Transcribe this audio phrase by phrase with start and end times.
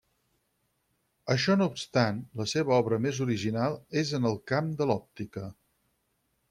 [1.33, 5.51] Això no obstant, la seva obra més original és en el camp de l'òptica.